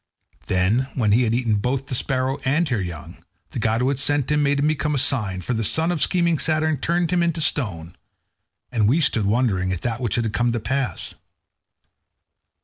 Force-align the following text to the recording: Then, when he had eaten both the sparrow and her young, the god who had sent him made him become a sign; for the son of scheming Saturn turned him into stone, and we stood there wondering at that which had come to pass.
Then, 0.47 0.87
when 0.95 1.11
he 1.11 1.25
had 1.25 1.33
eaten 1.35 1.57
both 1.57 1.85
the 1.85 1.93
sparrow 1.93 2.39
and 2.43 2.67
her 2.69 2.81
young, 2.81 3.17
the 3.51 3.59
god 3.59 3.81
who 3.81 3.89
had 3.89 3.99
sent 3.99 4.31
him 4.31 4.41
made 4.41 4.57
him 4.57 4.65
become 4.65 4.95
a 4.95 4.97
sign; 4.97 5.41
for 5.41 5.53
the 5.53 5.63
son 5.63 5.91
of 5.91 6.01
scheming 6.01 6.39
Saturn 6.39 6.77
turned 6.79 7.11
him 7.11 7.21
into 7.21 7.39
stone, 7.39 7.95
and 8.71 8.89
we 8.89 8.99
stood 8.99 9.25
there 9.25 9.31
wondering 9.31 9.71
at 9.71 9.81
that 9.81 10.01
which 10.01 10.15
had 10.15 10.33
come 10.33 10.51
to 10.53 10.59
pass. 10.59 11.13